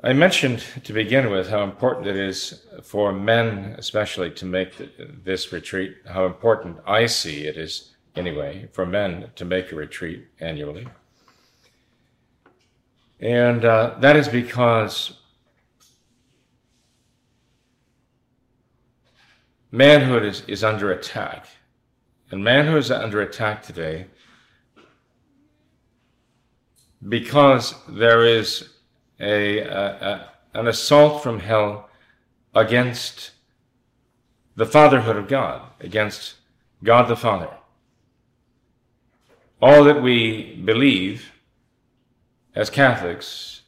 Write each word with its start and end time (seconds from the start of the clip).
I 0.00 0.12
mentioned 0.12 0.62
to 0.84 0.92
begin 0.92 1.28
with 1.28 1.50
how 1.50 1.64
important 1.64 2.06
it 2.06 2.14
is 2.14 2.64
for 2.84 3.12
men, 3.12 3.74
especially, 3.78 4.30
to 4.30 4.46
make 4.46 4.74
this 5.24 5.52
retreat, 5.52 5.96
how 6.06 6.24
important 6.24 6.78
I 6.86 7.06
see 7.06 7.46
it 7.48 7.56
is, 7.56 7.96
anyway, 8.14 8.68
for 8.72 8.86
men 8.86 9.32
to 9.34 9.44
make 9.44 9.72
a 9.72 9.74
retreat 9.74 10.28
annually. 10.38 10.86
And 13.18 13.64
uh, 13.64 13.96
that 13.98 14.14
is 14.14 14.28
because 14.28 15.18
manhood 19.72 20.24
is, 20.24 20.42
is 20.46 20.62
under 20.62 20.92
attack. 20.92 21.48
And 22.30 22.44
manhood 22.44 22.78
is 22.78 22.92
under 22.92 23.20
attack 23.20 23.64
today 23.64 24.06
because 27.08 27.74
there 27.88 28.24
is 28.24 28.68
a, 29.20 29.58
a, 29.58 29.64
a, 29.64 30.30
an 30.54 30.68
assault 30.68 31.22
from 31.22 31.40
hell 31.40 31.88
against 32.54 33.32
the 34.56 34.66
fatherhood 34.66 35.16
of 35.16 35.28
God, 35.28 35.62
against 35.80 36.34
God 36.82 37.08
the 37.08 37.16
Father. 37.16 37.50
All 39.60 39.84
that 39.84 40.02
we 40.02 40.54
believe 40.64 41.32
as 42.54 42.70
Catholics 42.70 43.62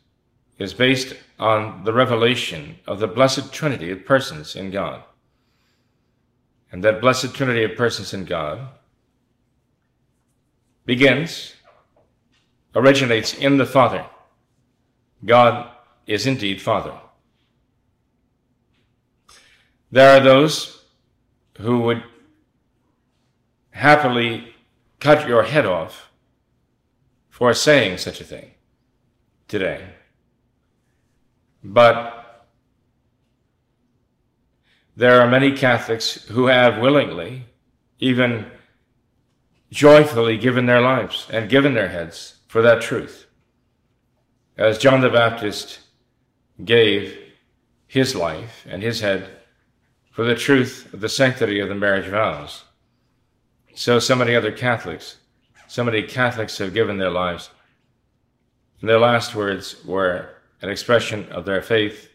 is 0.59 0.75
based 0.75 1.15
on 1.39 1.85
the 1.85 1.93
revelation 1.93 2.79
of 2.87 3.01
the 3.01 3.09
blessed 3.09 3.53
Trinity 3.53 3.91
of 3.91 4.05
persons 4.05 4.55
in 4.55 4.71
God. 4.71 5.03
And 6.73 6.85
that 6.85 7.01
blessed 7.01 7.35
Trinity 7.35 7.65
of 7.65 7.77
persons 7.77 8.13
in 8.13 8.25
God 8.25 8.69
begins, 10.85 11.55
originates 12.75 13.35
in 13.35 13.59
the 13.59 13.67
Father. 13.67 14.05
God 15.25 15.71
is 16.07 16.27
indeed 16.27 16.61
Father. 16.63 16.95
There 19.91 20.17
are 20.17 20.23
those 20.23 20.85
who 21.59 21.81
would 21.81 22.03
happily 23.71 24.55
cut 24.99 25.29
your 25.29 25.43
head 25.43 25.67
off 25.67 26.11
for 27.29 27.53
saying 27.55 27.99
such 27.99 28.21
a 28.21 28.25
thing 28.25 28.51
today. 29.49 29.85
But 31.63 32.47
there 34.97 35.21
are 35.21 35.29
many 35.29 35.53
Catholics 35.57 36.25
who 36.27 36.47
have 36.47 36.79
willingly, 36.79 37.47
even 37.99 38.47
joyfully 39.71 40.37
given 40.37 40.67
their 40.67 40.81
lives 40.81 41.27
and 41.33 41.49
given 41.49 41.75
their 41.75 41.89
heads 41.89 42.37
for 42.49 42.61
that 42.63 42.83
truth. 42.83 43.27
As 44.61 44.77
John 44.77 45.01
the 45.01 45.09
Baptist 45.09 45.79
gave 46.63 47.17
his 47.87 48.15
life 48.15 48.67
and 48.69 48.83
his 48.83 49.01
head 49.01 49.27
for 50.11 50.23
the 50.23 50.35
truth 50.35 50.93
of 50.93 51.01
the 51.01 51.09
sanctity 51.09 51.61
of 51.61 51.71
the 51.71 51.75
marriage 51.75 52.11
vows, 52.11 52.65
so 53.75 53.99
so 53.99 54.15
many 54.15 54.35
other 54.37 54.53
Catholics, 54.53 55.17
so 55.67 55.83
many 55.83 56.03
Catholics 56.03 56.59
have 56.59 56.75
given 56.75 56.99
their 56.99 57.11
lives. 57.11 57.49
And 58.83 58.91
their 58.91 58.99
last 58.99 59.35
words 59.35 59.83
were 59.87 60.29
an 60.61 60.69
expression 60.69 61.27
of 61.31 61.47
their 61.47 61.63
faith 61.63 62.11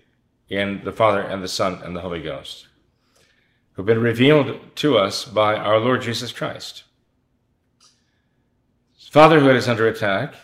in 0.48 0.84
the 0.84 0.92
Father 0.92 1.22
and 1.22 1.42
the 1.42 1.48
Son 1.48 1.82
and 1.84 1.96
the 1.96 2.02
Holy 2.02 2.22
Ghost, 2.22 2.68
who've 3.72 3.88
been 3.88 4.02
revealed 4.02 4.60
to 4.76 5.00
us 5.00 5.26
by 5.26 5.56
our 5.56 5.80
Lord 5.80 6.04
Jesus 6.04 6.32
Christ. 6.32 6.84
Fatherhood 9.10 9.56
is 9.56 9.68
under 9.68 9.88
attack, 9.88 10.36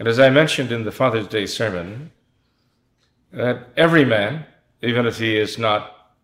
and 0.00 0.08
as 0.08 0.18
I 0.18 0.30
mentioned 0.30 0.72
in 0.72 0.84
the 0.84 0.92
Father's 0.92 1.26
Day 1.26 1.44
sermon, 1.44 2.10
that 3.34 3.68
every 3.76 4.02
man, 4.02 4.46
even 4.80 5.04
if 5.04 5.18
he 5.18 5.36
is 5.36 5.58
not 5.58 6.14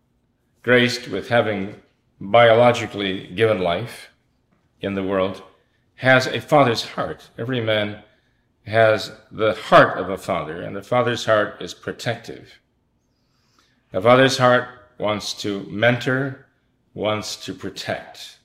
graced 0.63 1.07
with 1.09 1.29
having 1.29 1.75
biologically 2.19 3.27
given 3.27 3.59
life 3.59 4.09
in 4.81 4.95
the 4.95 5.03
world, 5.03 5.43
has 5.97 6.25
a 6.25 6.41
father's 6.41 6.85
heart. 6.85 7.29
Every 7.37 7.61
man 7.61 8.01
has 8.65 9.11
the 9.31 9.53
heart 9.53 9.99
of 9.99 10.09
a 10.09 10.17
father, 10.17 10.59
and 10.59 10.75
the 10.75 10.81
father's 10.81 11.25
heart 11.25 11.61
is 11.61 11.75
protective. 11.75 12.59
The 13.91 14.01
father's 14.01 14.39
heart 14.39 14.69
wants 14.97 15.35
to 15.43 15.65
mentor, 15.69 16.47
wants 16.95 17.35
to 17.45 17.53
protect. 17.53 18.39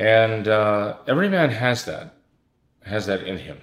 And 0.00 0.48
uh, 0.48 0.96
every 1.06 1.28
man 1.28 1.50
has 1.50 1.84
that, 1.84 2.16
has 2.82 3.06
that 3.06 3.22
in 3.22 3.38
him. 3.38 3.58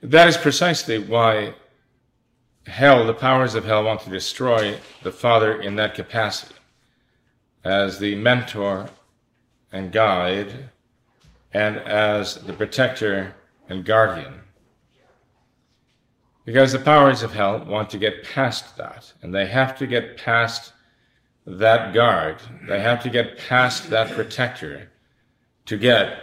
That 0.00 0.28
is 0.28 0.36
precisely 0.36 0.98
why 0.98 1.54
hell, 2.66 3.04
the 3.04 3.14
powers 3.14 3.56
of 3.56 3.64
hell, 3.64 3.82
want 3.82 4.00
to 4.02 4.10
destroy 4.10 4.78
the 5.02 5.10
father 5.10 5.60
in 5.60 5.74
that 5.76 5.94
capacity 5.94 6.54
as 7.64 7.98
the 7.98 8.14
mentor 8.14 8.88
and 9.72 9.90
guide 9.90 10.70
and 11.52 11.78
as 11.78 12.36
the 12.36 12.52
protector 12.52 13.34
and 13.68 13.84
guardian. 13.84 14.40
Because 16.44 16.72
the 16.72 16.78
powers 16.78 17.22
of 17.22 17.32
hell 17.32 17.64
want 17.64 17.90
to 17.90 17.98
get 17.98 18.22
past 18.22 18.76
that, 18.76 19.12
and 19.20 19.34
they 19.34 19.46
have 19.46 19.76
to 19.78 19.86
get 19.86 20.16
past 20.16 20.72
that 21.44 21.92
guard, 21.92 22.36
they 22.68 22.80
have 22.80 23.02
to 23.02 23.10
get 23.10 23.36
past 23.36 23.90
that 23.90 24.12
protector 24.12 24.90
to 25.66 25.76
get 25.76 26.20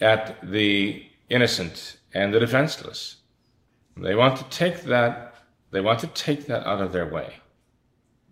at 0.00 0.36
the 0.42 1.06
innocent 1.30 1.96
and 2.14 2.32
the 2.32 2.40
defenseless. 2.40 3.16
They 3.96 4.14
want 4.14 4.36
to 4.38 4.44
take 4.44 4.82
that, 4.82 5.34
they 5.70 5.80
want 5.80 6.00
to 6.00 6.06
take 6.08 6.46
that 6.46 6.66
out 6.66 6.80
of 6.80 6.92
their 6.92 7.06
way. 7.06 7.34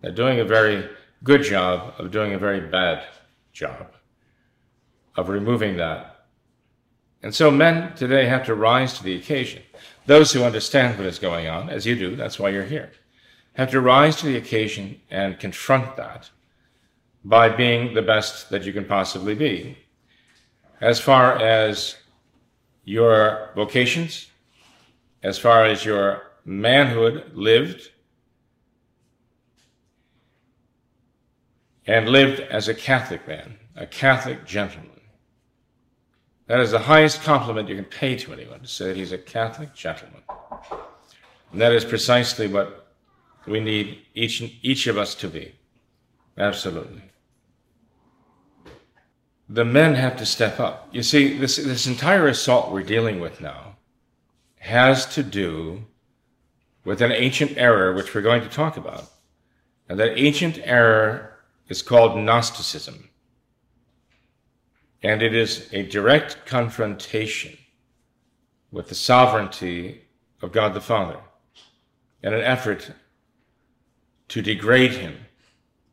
They're 0.01 0.11
doing 0.11 0.39
a 0.39 0.45
very 0.45 0.89
good 1.23 1.43
job 1.43 1.93
of 1.99 2.11
doing 2.11 2.33
a 2.33 2.39
very 2.39 2.61
bad 2.61 3.03
job 3.53 3.87
of 5.15 5.29
removing 5.29 5.77
that. 5.77 6.25
And 7.23 7.35
so 7.35 7.51
men 7.51 7.93
today 7.95 8.25
have 8.25 8.45
to 8.45 8.55
rise 8.55 8.93
to 8.97 9.03
the 9.03 9.15
occasion. 9.15 9.61
Those 10.07 10.31
who 10.31 10.43
understand 10.43 10.97
what 10.97 11.05
is 11.05 11.19
going 11.19 11.47
on, 11.47 11.69
as 11.69 11.85
you 11.85 11.95
do, 11.95 12.15
that's 12.15 12.39
why 12.39 12.49
you're 12.49 12.63
here, 12.63 12.91
have 13.53 13.69
to 13.71 13.81
rise 13.81 14.15
to 14.17 14.25
the 14.25 14.37
occasion 14.37 14.99
and 15.11 15.39
confront 15.39 15.95
that 15.97 16.29
by 17.23 17.49
being 17.49 17.93
the 17.93 18.01
best 18.01 18.49
that 18.49 18.63
you 18.63 18.73
can 18.73 18.85
possibly 18.85 19.35
be. 19.35 19.77
As 20.79 20.99
far 20.99 21.37
as 21.37 21.97
your 22.83 23.49
vocations, 23.55 24.27
as 25.23 25.37
far 25.37 25.65
as 25.65 25.85
your 25.85 26.23
manhood 26.45 27.31
lived, 27.33 27.91
and 31.85 32.09
lived 32.09 32.39
as 32.39 32.67
a 32.67 32.73
Catholic 32.73 33.27
man, 33.27 33.57
a 33.75 33.85
Catholic 33.85 34.45
gentleman. 34.45 34.89
That 36.47 36.59
is 36.59 36.71
the 36.71 36.79
highest 36.79 37.23
compliment 37.23 37.69
you 37.69 37.75
can 37.75 37.85
pay 37.85 38.15
to 38.17 38.33
anyone, 38.33 38.61
to 38.61 38.67
say 38.67 38.87
that 38.87 38.97
he's 38.97 39.11
a 39.11 39.17
Catholic 39.17 39.73
gentleman. 39.73 40.21
And 41.51 41.61
that 41.61 41.71
is 41.71 41.85
precisely 41.85 42.47
what 42.47 42.93
we 43.45 43.59
need 43.59 43.99
each, 44.13 44.41
each 44.61 44.87
of 44.87 44.97
us 44.97 45.15
to 45.15 45.27
be. 45.27 45.53
Absolutely. 46.37 47.10
The 49.53 49.65
men 49.65 49.95
have 49.95 50.15
to 50.15 50.25
step 50.25 50.61
up. 50.61 50.87
You 50.93 51.03
see, 51.03 51.37
this, 51.37 51.57
this 51.57 51.85
entire 51.85 52.29
assault 52.29 52.71
we're 52.71 52.83
dealing 52.83 53.19
with 53.19 53.41
now 53.41 53.75
has 54.59 55.05
to 55.15 55.23
do 55.23 55.83
with 56.85 57.01
an 57.01 57.11
ancient 57.11 57.57
error 57.57 57.93
which 57.93 58.15
we're 58.15 58.21
going 58.21 58.43
to 58.43 58.47
talk 58.47 58.77
about. 58.77 59.03
And 59.89 59.99
that 59.99 60.17
ancient 60.17 60.57
error 60.63 61.37
is 61.67 61.81
called 61.81 62.17
Gnosticism. 62.17 63.09
And 65.03 65.21
it 65.21 65.35
is 65.35 65.67
a 65.73 65.83
direct 65.83 66.45
confrontation 66.45 67.57
with 68.71 68.87
the 68.87 68.95
sovereignty 68.95 70.03
of 70.41 70.53
God 70.53 70.73
the 70.73 70.79
Father 70.79 71.19
and 72.23 72.33
an 72.33 72.41
effort 72.41 72.89
to 74.29 74.41
degrade 74.41 74.93
him 74.93 75.17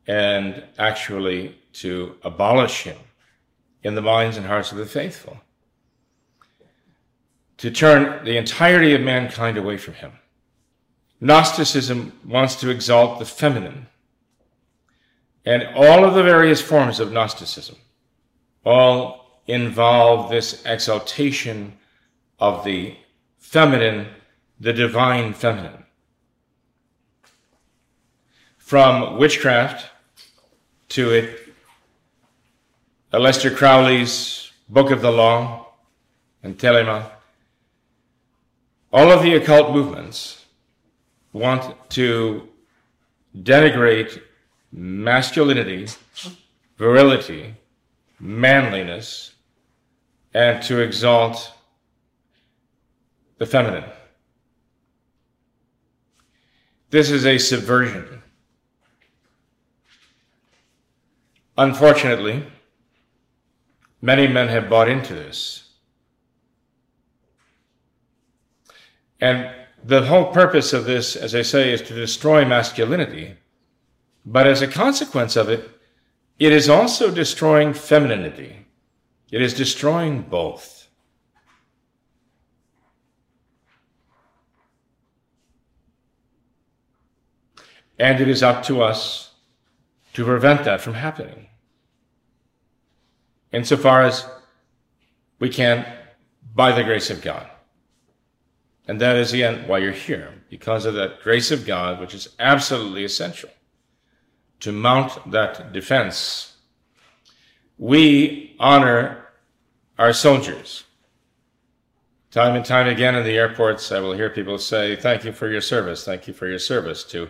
and 0.07 0.63
actually 0.77 1.57
to 1.73 2.15
abolish 2.23 2.83
him 2.83 2.95
in 3.83 3.95
the 3.95 4.01
minds 4.01 4.37
and 4.37 4.45
hearts 4.45 4.71
of 4.71 4.77
the 4.77 4.85
faithful, 4.85 5.37
to 7.57 7.71
turn 7.71 8.23
the 8.25 8.37
entirety 8.37 8.93
of 8.93 9.01
mankind 9.01 9.57
away 9.57 9.77
from 9.77 9.93
him. 9.95 10.13
Gnosticism 11.21 12.13
wants 12.25 12.55
to 12.57 12.69
exalt 12.69 13.19
the 13.19 13.25
feminine, 13.25 13.87
and 15.45 15.63
all 15.75 16.05
of 16.05 16.13
the 16.13 16.23
various 16.23 16.61
forms 16.61 16.99
of 16.99 17.11
Gnosticism 17.11 17.75
all 18.65 19.41
involve 19.47 20.29
this 20.29 20.63
exaltation 20.65 21.77
of 22.37 22.63
the 22.63 22.95
feminine, 23.37 24.07
the 24.59 24.73
divine 24.73 25.33
feminine. 25.33 25.85
From 28.57 29.17
witchcraft 29.17 29.89
to 30.89 31.11
it, 31.11 31.48
Aleister 33.11 33.55
Crowley's 33.55 34.51
Book 34.69 34.91
of 34.91 35.01
the 35.01 35.11
Law 35.11 35.65
and 36.43 36.59
Thelema, 36.59 37.09
All 38.93 39.11
of 39.11 39.23
the 39.23 39.33
occult 39.33 39.73
movements 39.73 40.45
want 41.33 41.89
to 41.89 42.49
denigrate 43.35 44.21
masculinity, 44.71 45.87
virility, 46.77 47.55
manliness, 48.19 49.33
and 50.31 50.61
to 50.65 50.79
exalt 50.79 51.51
the 53.39 53.47
feminine. 53.47 53.89
This 56.91 57.09
is 57.09 57.25
a 57.25 57.39
subversion. 57.39 58.21
Unfortunately, 61.57 62.45
many 64.01 64.27
men 64.27 64.47
have 64.47 64.69
bought 64.69 64.89
into 64.89 65.13
this. 65.13 65.69
And 69.21 69.51
the 69.83 70.05
whole 70.05 70.31
purpose 70.31 70.73
of 70.73 70.85
this, 70.85 71.15
as 71.15 71.35
I 71.35 71.41
say, 71.41 71.71
is 71.73 71.81
to 71.83 71.93
destroy 71.93 72.45
masculinity. 72.45 73.35
But 74.25 74.47
as 74.47 74.61
a 74.61 74.67
consequence 74.67 75.35
of 75.35 75.49
it, 75.49 75.69
it 76.37 76.51
is 76.51 76.69
also 76.69 77.11
destroying 77.11 77.73
femininity. 77.73 78.65
It 79.31 79.41
is 79.41 79.53
destroying 79.53 80.21
both. 80.21 80.87
And 87.97 88.21
it 88.21 88.29
is 88.29 88.41
up 88.41 88.63
to 88.63 88.81
us 88.81 89.31
to 90.13 90.23
prevent 90.23 90.63
that 90.63 90.79
from 90.79 90.93
happening. 90.93 91.47
Insofar 93.51 94.03
as 94.03 94.25
we 95.39 95.49
can, 95.49 95.85
by 96.53 96.71
the 96.71 96.83
grace 96.83 97.09
of 97.09 97.21
God. 97.21 97.49
And 98.87 98.99
that 99.01 99.15
is 99.15 99.33
again 99.33 99.67
why 99.67 99.77
you're 99.77 99.91
here, 99.91 100.33
because 100.49 100.85
of 100.85 100.95
that 100.95 101.21
grace 101.21 101.51
of 101.51 101.65
God, 101.65 101.99
which 101.99 102.13
is 102.13 102.29
absolutely 102.39 103.03
essential 103.03 103.49
to 104.59 104.71
mount 104.71 105.31
that 105.31 105.71
defense. 105.71 106.57
We 107.77 108.55
honor 108.59 109.25
our 109.97 110.13
soldiers. 110.13 110.83
Time 112.31 112.55
and 112.55 112.65
time 112.65 112.87
again 112.87 113.15
in 113.15 113.23
the 113.23 113.37
airports, 113.37 113.91
I 113.91 113.99
will 113.99 114.13
hear 114.13 114.29
people 114.29 114.57
say, 114.57 114.95
Thank 114.95 115.23
you 115.23 115.31
for 115.31 115.49
your 115.49 115.61
service. 115.61 116.03
Thank 116.03 116.27
you 116.27 116.33
for 116.33 116.47
your 116.47 116.59
service 116.59 117.03
to 117.05 117.29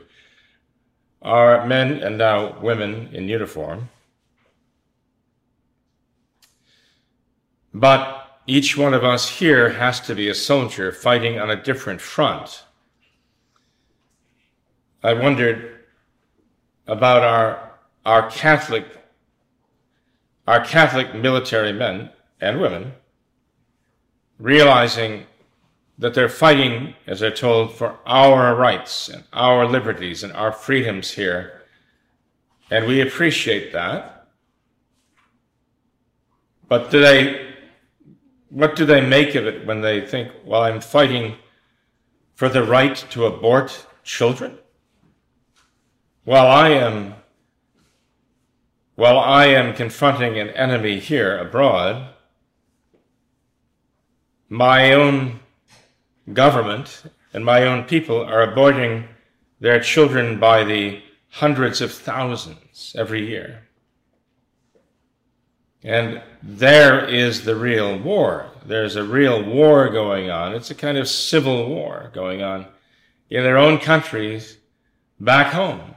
our 1.22 1.66
men 1.66 1.94
and 2.04 2.18
now 2.18 2.60
women 2.60 3.10
in 3.14 3.28
uniform. 3.30 3.90
But 7.74 8.42
each 8.48 8.76
one 8.76 8.94
of 8.94 9.04
us 9.04 9.30
here 9.30 9.70
has 9.70 10.00
to 10.02 10.16
be 10.16 10.28
a 10.28 10.34
soldier 10.34 10.92
fighting 10.92 11.40
on 11.40 11.50
a 11.50 11.62
different 11.62 12.02
front. 12.02 12.64
I 15.04 15.14
wondered 15.14 15.80
about 16.88 17.22
our, 17.22 17.72
our 18.06 18.30
Catholic, 18.30 18.86
our 20.48 20.66
Catholic 20.66 21.14
military 21.14 21.72
men 21.72 22.10
and 22.42 22.60
women, 22.60 22.94
realizing 24.40 25.26
that 26.00 26.14
they're 26.14 26.30
fighting, 26.30 26.96
as 27.06 27.20
they're 27.20 27.30
told, 27.30 27.76
for 27.76 28.00
our 28.06 28.56
rights 28.56 29.10
and 29.10 29.24
our 29.32 29.68
liberties 29.68 30.24
and 30.24 30.34
our 30.34 30.52
freedoms 30.52 31.12
here. 31.12 31.62
And 32.72 32.88
we 32.88 33.02
appreciate 33.02 33.74
that. 33.74 34.28
But 36.68 36.90
do 36.90 37.02
they 37.02 37.49
what 38.50 38.76
do 38.76 38.86
they 38.86 39.02
make 39.02 39.36
of 39.36 39.46
it 39.46 39.66
when 39.66 39.82
they 39.82 40.06
think, 40.06 40.32
well, 40.46 40.64
I'm 40.64 40.82
fighting 40.82 41.36
for 42.36 42.50
the 42.50 42.64
right 42.64 42.96
to 43.12 43.26
abort 43.26 43.86
children? 44.04 44.58
While 46.24 46.48
I 46.48 46.70
am, 46.70 47.16
while 48.96 49.20
I 49.20 49.46
am 49.48 49.76
confronting 49.76 50.38
an 50.38 50.50
enemy 50.50 51.00
here 51.00 51.38
abroad, 51.38 52.14
my 54.50 54.94
own 54.94 55.40
government 56.34 57.04
and 57.34 57.46
my 57.46 57.64
own 57.64 57.84
people 57.84 58.22
are 58.22 58.46
aborting 58.46 59.08
their 59.60 59.80
children 59.80 60.40
by 60.40 60.64
the 60.64 61.02
hundreds 61.30 61.82
of 61.82 61.94
thousands 61.94 62.96
every 62.98 63.28
year. 63.28 63.69
And 65.84 66.22
there 66.44 67.06
is 67.06 67.46
the 67.46 67.56
real 67.56 67.98
war. 67.98 68.52
There's 68.66 68.96
a 68.96 69.04
real 69.04 69.44
war 69.44 69.90
going 69.90 70.30
on. 70.30 70.54
It's 70.54 70.72
a 70.72 70.76
kind 70.76 70.98
of 70.98 71.08
civil 71.08 71.70
war 71.70 72.12
going 72.14 72.42
on 72.42 72.68
in 73.30 73.44
their 73.44 73.58
own 73.58 73.80
countries 73.80 74.58
back 75.20 75.54
home. 75.54 75.96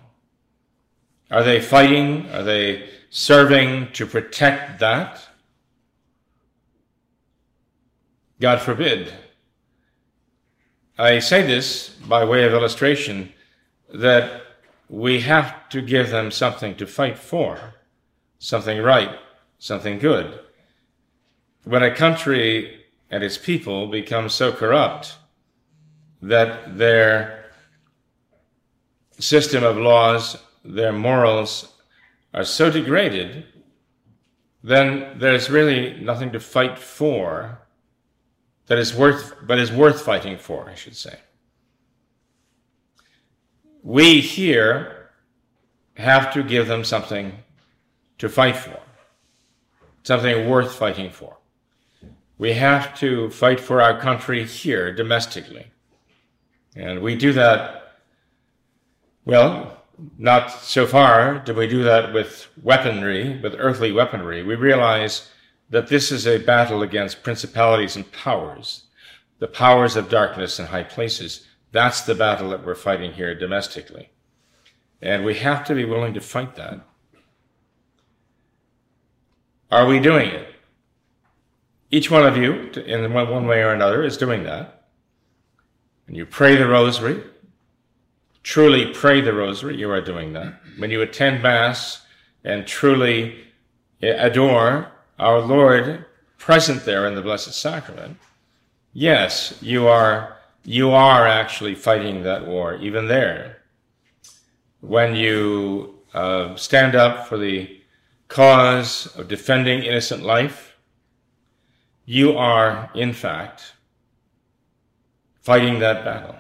Are 1.31 1.43
they 1.43 1.61
fighting? 1.61 2.31
Are 2.31 2.45
they 2.45 2.89
serving 3.11 3.93
to 3.93 4.07
protect 4.07 4.79
that? 4.81 5.27
God 8.41 8.61
forbid. 8.61 9.13
I 10.99 11.19
say 11.19 11.43
this 11.43 11.89
by 11.89 12.25
way 12.25 12.45
of 12.45 12.53
illustration 12.53 13.33
that 13.93 14.43
we 14.89 15.21
have 15.21 15.69
to 15.71 15.81
give 15.81 16.11
them 16.11 16.31
something 16.31 16.77
to 16.77 16.87
fight 16.87 17.19
for, 17.19 17.75
something 18.39 18.81
right 18.81 19.19
something 19.63 20.01
good. 20.01 20.41
When 21.63 21.85
a 21.85 21.95
country 21.95 22.81
and 23.09 23.23
its 23.23 23.39
people 23.39 23.87
become 23.87 24.29
so 24.29 24.51
corrupt 24.51 25.15
that 26.21 26.77
their 26.77 27.53
system 29.21 29.63
of 29.63 29.77
laws, 29.77 30.37
their 30.65 30.93
morals 30.93 31.75
are 32.35 32.43
so 32.43 32.73
degraded, 32.73 33.45
then 34.65 35.17
there's 35.21 35.49
really 35.49 35.97
nothing 36.01 36.33
to 36.33 36.41
fight 36.41 36.77
for 36.77 37.61
that 38.67 38.79
is 38.79 38.93
worth, 38.93 39.33
but 39.47 39.61
is 39.61 39.71
worth 39.71 40.03
fighting 40.03 40.39
for, 40.39 40.69
I 40.69 40.75
should 40.75 40.97
say. 40.97 41.21
We 43.85 44.21
here 44.21 45.11
have 45.95 46.33
to 46.33 46.43
give 46.43 46.67
them 46.67 46.83
something 46.83 47.45
to 48.19 48.29
fight 48.29 48.57
for 48.57 48.83
something 50.03 50.49
worth 50.49 50.75
fighting 50.75 51.11
for. 51.11 51.39
We 52.39 52.55
have 52.55 52.99
to 52.99 53.31
fight 53.31 53.61
for 53.61 53.81
our 53.81 54.01
country 54.01 54.45
here 54.45 54.93
domestically. 54.93 55.71
And 56.75 57.01
we 57.01 57.15
do 57.15 57.33
that, 57.35 57.99
well, 59.25 59.79
not 60.19 60.51
so 60.51 60.87
far 60.87 61.39
do 61.39 61.55
we 61.55 61.67
do 61.67 61.83
that 61.85 62.13
with 62.13 62.49
weaponry, 62.63 63.39
with 63.41 63.55
earthly 63.59 63.93
weaponry. 63.93 64.43
We 64.43 64.55
realize 64.55 65.31
that 65.71 65.89
this 65.89 66.11
is 66.11 66.27
a 66.27 66.39
battle 66.39 66.83
against 66.83 67.23
principalities 67.23 67.97
and 67.97 68.11
powers, 68.11 68.85
the 69.39 69.49
powers 69.49 69.97
of 69.97 70.09
darkness 70.09 70.59
in 70.59 70.67
high 70.67 70.83
places. 70.83 71.47
That's 71.71 72.03
the 72.03 72.15
battle 72.15 72.51
that 72.51 72.67
we're 72.67 72.75
fighting 72.75 73.13
here 73.13 73.35
domestically. 73.35 74.11
And 75.01 75.25
we 75.25 75.35
have 75.37 75.65
to 75.67 75.75
be 75.75 75.85
willing 75.85 76.15
to 76.15 76.21
fight 76.21 76.57
that. 76.57 76.81
Are 79.73 79.87
we 79.87 80.01
doing 80.01 80.29
it? 80.29 80.55
Each 81.91 82.11
one 82.11 82.27
of 82.27 82.37
you, 82.37 82.71
in 82.85 83.11
one 83.15 83.47
way 83.47 83.63
or 83.63 83.73
another, 83.73 84.03
is 84.03 84.19
doing 84.19 84.45
that. 84.45 84.85
When 86.07 86.15
you 86.15 86.27
pray 86.27 86.57
the 86.57 86.69
rosary, 86.69 87.23
truly 88.43 88.93
pray 88.93 89.23
the 89.23 89.33
rosary, 89.33 89.79
you 89.79 89.91
are 89.91 90.03
doing 90.03 90.35
that. 90.35 90.61
When 90.77 90.91
you 90.91 91.01
attend 91.01 91.43
Mass 91.43 92.05
and 92.45 92.67
truly 92.67 93.45
adore 94.03 94.93
our 95.19 95.41
Lord 95.41 96.05
present 96.37 96.85
there 96.85 97.07
in 97.07 97.15
the 97.15 97.23
Blessed 97.23 97.55
Sacrament, 97.55 98.19
yes, 98.93 99.57
you 99.63 99.89
are, 99.89 100.37
you 100.65 100.91
are 100.91 101.27
actually 101.27 101.77
fighting 101.77 102.25
that 102.25 102.47
war, 102.47 102.75
even 102.75 103.09
there. 103.09 103.63
When 104.83 105.17
you 105.17 105.95
uh, 106.13 106.57
stand 106.57 106.95
up 106.95 107.27
for 107.27 107.39
the 107.39 107.82
cause 108.33 109.07
of 109.15 109.29
defending 109.29 109.83
innocent 109.83 110.23
life, 110.23 110.75
you 112.07 112.33
are, 112.33 112.91
in 112.95 113.13
fact, 113.13 113.75
fighting 115.43 115.81
that 115.81 116.03
battle. 116.03 116.37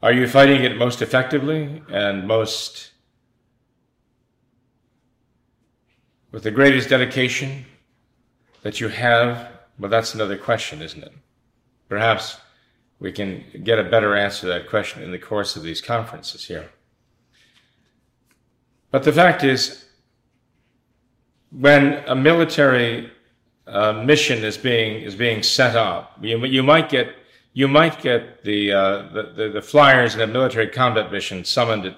Are 0.00 0.12
you 0.12 0.28
fighting 0.28 0.62
it 0.62 0.76
most 0.76 1.02
effectively 1.02 1.82
and 1.90 2.26
most 2.26 2.92
with 6.30 6.44
the 6.44 6.52
greatest 6.52 6.88
dedication 6.88 7.64
that 8.62 8.80
you 8.80 8.88
have? 8.88 9.50
Well, 9.78 9.90
that's 9.90 10.14
another 10.14 10.38
question, 10.38 10.82
isn't 10.82 11.02
it? 11.02 11.12
Perhaps 11.88 12.38
we 13.00 13.10
can 13.10 13.44
get 13.64 13.80
a 13.80 13.90
better 13.90 14.14
answer 14.14 14.42
to 14.42 14.46
that 14.46 14.68
question 14.68 15.02
in 15.02 15.10
the 15.10 15.18
course 15.18 15.56
of 15.56 15.64
these 15.64 15.80
conferences 15.80 16.44
here. 16.44 16.70
But 18.90 19.04
the 19.04 19.12
fact 19.12 19.44
is, 19.44 19.84
when 21.50 22.02
a 22.06 22.14
military 22.14 23.10
uh, 23.70 23.92
mission 23.92 24.44
is 24.44 24.58
being 24.58 25.02
is 25.02 25.14
being 25.14 25.42
set 25.42 25.76
up. 25.76 26.16
You, 26.20 26.44
you 26.44 26.62
might 26.62 26.88
get 26.88 27.14
you 27.52 27.68
might 27.68 28.00
get 28.00 28.44
the, 28.44 28.72
uh, 28.72 29.08
the, 29.12 29.32
the 29.34 29.48
the 29.48 29.62
flyers 29.62 30.14
in 30.14 30.20
a 30.20 30.26
military 30.26 30.68
combat 30.68 31.10
mission 31.12 31.44
summoned 31.44 31.86
at 31.86 31.96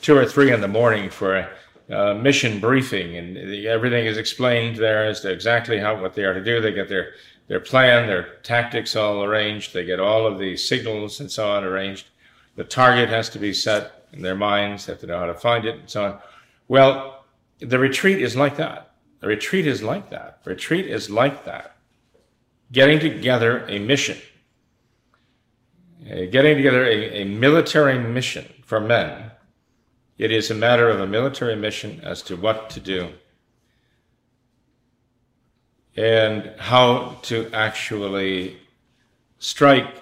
two 0.00 0.16
or 0.16 0.26
three 0.26 0.52
in 0.52 0.60
the 0.60 0.68
morning 0.68 1.08
for 1.10 1.36
a, 1.36 1.50
a 1.88 2.14
mission 2.14 2.60
briefing, 2.60 3.16
and 3.16 3.36
everything 3.66 4.06
is 4.06 4.18
explained 4.18 4.76
there 4.76 5.06
as 5.06 5.20
to 5.20 5.30
exactly 5.30 5.78
how 5.78 6.00
what 6.00 6.14
they 6.14 6.24
are 6.24 6.34
to 6.34 6.44
do. 6.44 6.60
They 6.60 6.72
get 6.72 6.88
their 6.88 7.12
their 7.48 7.60
plan, 7.60 8.06
their 8.06 8.36
tactics 8.42 8.96
all 8.96 9.24
arranged. 9.24 9.72
They 9.72 9.84
get 9.84 10.00
all 10.00 10.26
of 10.26 10.38
the 10.38 10.56
signals 10.56 11.20
and 11.20 11.30
so 11.30 11.50
on 11.50 11.64
arranged. 11.64 12.06
The 12.56 12.64
target 12.64 13.08
has 13.08 13.28
to 13.30 13.38
be 13.38 13.52
set 13.52 14.06
in 14.12 14.22
their 14.22 14.36
minds. 14.36 14.86
They 14.86 14.92
have 14.92 15.00
to 15.00 15.06
know 15.06 15.18
how 15.18 15.26
to 15.26 15.34
find 15.34 15.64
it 15.64 15.78
and 15.80 15.90
so 15.90 16.04
on. 16.04 16.18
Well, 16.68 17.24
the 17.58 17.78
retreat 17.78 18.20
is 18.20 18.36
like 18.36 18.56
that. 18.56 18.92
The 19.20 19.28
retreat 19.28 19.66
is 19.66 19.82
like 19.82 20.10
that. 20.10 20.40
Retreat 20.44 20.86
is 20.86 21.10
like 21.10 21.44
that. 21.44 21.76
Getting 22.72 23.00
together 23.00 23.66
a 23.68 23.78
mission. 23.78 24.18
Uh, 26.04 26.26
getting 26.30 26.56
together 26.56 26.84
a, 26.84 27.22
a 27.22 27.24
military 27.24 27.98
mission 27.98 28.46
for 28.64 28.80
men. 28.80 29.30
It 30.18 30.30
is 30.30 30.50
a 30.50 30.54
matter 30.54 30.88
of 30.88 31.00
a 31.00 31.06
military 31.06 31.56
mission 31.56 32.00
as 32.02 32.22
to 32.22 32.36
what 32.36 32.70
to 32.70 32.80
do 32.80 33.10
and 35.96 36.52
how 36.58 37.16
to 37.22 37.50
actually 37.52 38.58
strike 39.38 39.94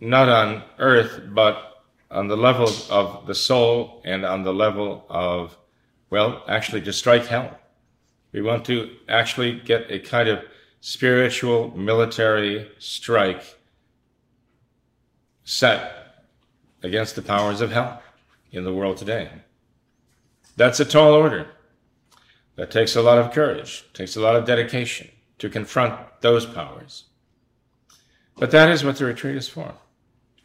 not 0.00 0.28
on 0.28 0.62
earth 0.78 1.20
but 1.30 1.84
on 2.10 2.28
the 2.28 2.36
level 2.36 2.68
of 2.90 3.26
the 3.26 3.34
soul 3.34 4.00
and 4.04 4.24
on 4.24 4.42
the 4.42 4.52
level 4.52 5.04
of, 5.08 5.56
well, 6.10 6.44
actually 6.48 6.82
to 6.82 6.92
strike 6.92 7.26
hell. 7.26 7.58
We 8.32 8.42
want 8.42 8.64
to 8.66 8.90
actually 9.08 9.60
get 9.60 9.90
a 9.90 9.98
kind 9.98 10.28
of 10.28 10.44
spiritual 10.80 11.76
military 11.76 12.70
strike 12.78 13.42
set 15.44 16.24
against 16.82 17.16
the 17.16 17.22
powers 17.22 17.60
of 17.60 17.72
hell 17.72 18.02
in 18.52 18.64
the 18.64 18.74
world 18.74 18.96
today. 18.96 19.30
That's 20.56 20.80
a 20.80 20.84
tall 20.84 21.12
order. 21.12 21.48
That 22.56 22.70
takes 22.70 22.96
a 22.96 23.02
lot 23.02 23.18
of 23.18 23.32
courage, 23.32 23.84
takes 23.92 24.16
a 24.16 24.20
lot 24.20 24.36
of 24.36 24.46
dedication 24.46 25.10
to 25.38 25.50
confront 25.50 25.98
those 26.22 26.46
powers. 26.46 27.04
But 28.36 28.50
that 28.50 28.70
is 28.70 28.84
what 28.84 28.96
the 28.96 29.04
retreat 29.04 29.36
is 29.36 29.48
for. 29.48 29.74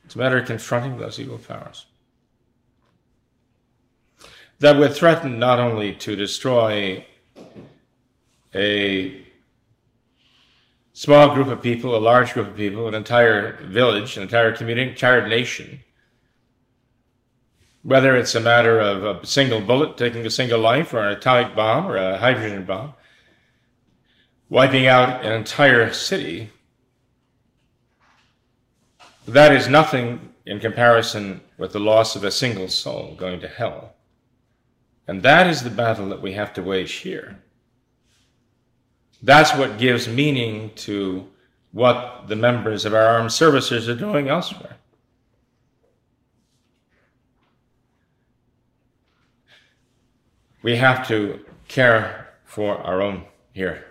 It's 0.04 0.16
a 0.16 0.18
matter 0.18 0.38
of 0.38 0.48
confronting 0.48 0.98
those 0.98 1.20
evil 1.20 1.38
powers 1.38 1.86
that 4.62 4.78
would 4.78 4.94
threaten 4.94 5.40
not 5.40 5.60
only 5.60 5.92
to 5.92 6.16
destroy 6.16 7.04
a 8.54 9.26
small 10.94 11.34
group 11.34 11.48
of 11.48 11.64
people, 11.64 11.96
a 11.96 11.98
large 11.98 12.34
group 12.34 12.48
of 12.48 12.56
people, 12.56 12.88
an 12.88 12.94
entire 12.94 13.58
village, 13.64 14.18
an 14.18 14.24
entire 14.24 14.56
community, 14.56 14.84
an 14.84 14.90
entire 14.90 15.28
nation. 15.28 15.80
Whether 17.82 18.16
it's 18.16 18.36
a 18.36 18.40
matter 18.40 18.80
of 18.80 19.04
a 19.04 19.26
single 19.26 19.62
bullet 19.62 19.98
taking 19.98 20.28
a 20.28 20.30
single 20.30 20.60
life, 20.60 20.94
or 20.94 21.00
an 21.00 21.18
atomic 21.18 21.56
bomb, 21.56 21.88
or 21.88 21.98
a 21.98 22.20
hydrogen 22.20 22.64
bomb, 22.64 22.94
wiping 24.48 24.86
out 24.86 25.26
an 25.26 25.34
entire 25.34 25.92
city, 25.92 26.52
that 29.28 29.52
is 29.52 29.68
nothing 29.68 30.30
in 30.46 30.60
comparison 30.60 31.42
with 31.58 31.74
the 31.74 31.80
loss 31.80 32.16
of 32.16 32.24
a 32.24 32.30
single 32.30 32.68
soul 32.68 33.16
going 33.16 33.40
to 33.40 33.48
hell. 33.48 33.96
And 35.12 35.24
that 35.24 35.46
is 35.46 35.62
the 35.62 35.70
battle 35.70 36.08
that 36.08 36.22
we 36.22 36.32
have 36.36 36.54
to 36.54 36.64
wage 36.64 36.94
here. 36.94 37.38
That's 39.22 39.54
what 39.54 39.78
gives 39.78 40.08
meaning 40.08 40.72
to 40.88 41.28
what 41.74 42.30
the 42.30 42.38
members 42.38 42.86
of 42.86 42.94
our 42.94 43.06
armed 43.06 43.34
services 43.34 43.90
are 43.90 43.96
doing 43.96 44.30
elsewhere. 44.30 44.78
We 50.64 50.78
have 50.78 51.06
to 51.10 51.44
care 51.68 52.30
for 52.46 52.78
our 52.78 53.02
own 53.02 53.26
here, 53.52 53.84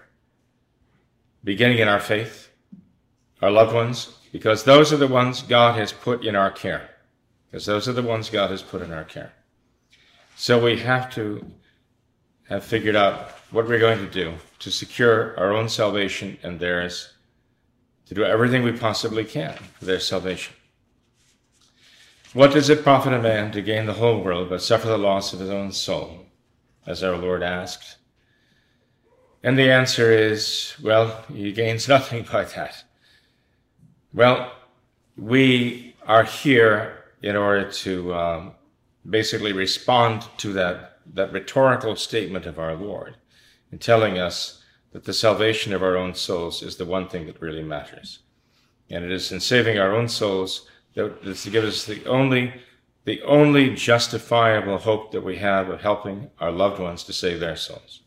beginning 1.45 1.81
in 1.81 1.89
our 1.89 2.01
faith, 2.01 2.49
our 3.43 3.51
loved 3.51 3.75
ones, 3.75 4.17
because 4.33 4.65
those 4.65 4.91
are 4.91 4.97
the 4.97 5.07
ones 5.07 5.43
God 5.43 5.79
has 5.79 5.93
put 5.93 6.25
in 6.25 6.35
our 6.35 6.51
care. 6.51 6.89
Because 7.51 7.67
those 7.67 7.87
are 7.87 7.93
the 7.93 8.01
ones 8.01 8.31
God 8.31 8.51
has 8.51 8.63
put 8.63 8.81
in 8.81 8.91
our 8.91 9.05
care. 9.05 9.35
So 10.41 10.59
we 10.59 10.79
have 10.79 11.13
to 11.17 11.45
have 12.49 12.65
figured 12.65 12.97
out 12.97 13.33
what 13.51 13.69
we're 13.69 13.79
going 13.79 13.99
to 13.99 14.11
do 14.11 14.33
to 14.61 14.71
secure 14.71 15.39
our 15.39 15.53
own 15.53 15.69
salvation 15.69 16.39
and 16.43 16.59
theirs, 16.59 17.13
to 18.07 18.15
do 18.15 18.25
everything 18.25 18.63
we 18.63 18.73
possibly 18.73 19.23
can 19.23 19.53
for 19.53 19.85
their 19.85 20.01
salvation. 20.01 20.55
What 22.33 22.53
does 22.53 22.71
it 22.71 22.83
profit 22.83 23.13
a 23.13 23.21
man 23.21 23.53
to 23.53 23.61
gain 23.61 23.85
the 23.85 23.93
whole 23.93 24.25
world 24.25 24.49
but 24.49 24.63
suffer 24.63 24.89
the 24.89 24.97
loss 24.97 25.35
of 25.35 25.41
his 25.41 25.51
own 25.51 25.73
soul? 25.73 26.25
As 26.87 27.05
our 27.05 27.19
Lord 27.19 27.43
asked. 27.43 27.99
And 29.43 29.59
the 29.59 29.71
answer 29.71 30.11
is, 30.11 30.73
well, 30.83 31.23
he 31.31 31.53
gains 31.53 31.87
nothing 31.97 32.27
by 32.33 32.45
that. 32.45 32.83
Well, 34.15 34.55
we 35.19 35.97
are 36.07 36.25
here 36.25 37.05
in 37.23 37.37
order 37.37 37.71
to 37.71 38.15
um, 38.15 38.53
basically 39.09 39.53
respond 39.53 40.25
to 40.39 40.53
that, 40.53 40.99
that 41.15 41.33
rhetorical 41.33 41.97
statement 41.97 42.47
of 42.47 42.59
our 42.59 42.75
Lord 42.75 43.17
in 43.73 43.79
telling 43.79 44.19
us 44.19 44.63
that 44.93 45.05
the 45.05 45.13
salvation 45.13 45.73
of 45.73 45.83
our 45.83 45.97
own 45.97 46.15
souls 46.15 46.63
is 46.63 46.77
the 46.77 46.85
one 46.85 47.09
thing 47.09 47.27
that 47.27 47.41
really 47.41 47.63
matters. 47.63 48.21
And 48.91 49.05
it 49.05 49.13
is 49.13 49.31
in 49.31 49.41
saving 49.41 49.79
our 49.79 49.95
own 49.95 50.09
souls 50.09 50.67
that 50.95 51.19
is 51.23 51.45
to 51.45 51.51
give 51.51 51.65
us 51.65 51.85
the 51.85 52.05
only, 52.07 52.53
the 53.05 53.23
only 53.23 53.75
justifiable 53.75 54.79
hope 54.79 55.13
that 55.13 55.23
we 55.23 55.37
have 55.37 55.69
of 55.69 55.81
helping 55.81 56.31
our 56.41 56.51
loved 56.51 56.81
ones 56.81 57.05
to 57.05 57.13
save 57.13 57.39
their 57.41 57.57
souls. 57.57 58.01